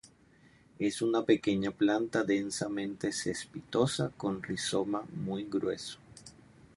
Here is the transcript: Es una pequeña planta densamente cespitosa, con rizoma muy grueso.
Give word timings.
Es 0.79 1.03
una 1.03 1.25
pequeña 1.25 1.69
planta 1.69 2.23
densamente 2.23 3.11
cespitosa, 3.11 4.09
con 4.17 4.41
rizoma 4.41 5.03
muy 5.15 5.43
grueso. 5.43 5.99